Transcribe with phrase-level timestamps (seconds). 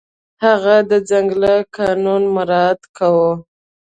[0.45, 1.43] هغه د ځنګل
[1.77, 3.33] قانون مراعت کاوه.